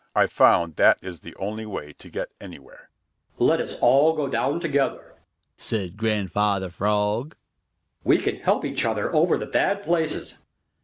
I've 0.15 0.31
found 0.31 0.77
that 0.77 0.97
is 1.03 1.19
the 1.21 1.35
only 1.35 1.67
way 1.67 1.93
to 1.99 2.09
get 2.09 2.31
anywhere." 2.41 2.89
"Let 3.37 3.61
us 3.61 3.77
all 3.81 4.15
go 4.15 4.27
down 4.27 4.59
together" 4.59 5.13
said 5.57 5.95
Grandfather 5.95 6.71
Frog. 6.71 7.35